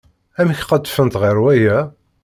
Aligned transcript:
Amek 0.39 0.61
qedfent 0.69 1.19
ɣer 1.21 1.37
waya? 1.43 1.77